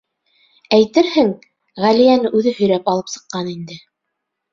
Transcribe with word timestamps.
Әйтерһең, 0.77 1.27
Ғәлиәне 1.85 2.31
үҙе 2.39 2.53
һөйрәп 2.61 2.89
алып 2.95 3.13
сыҡҡан 3.17 3.53
инде. 3.53 3.79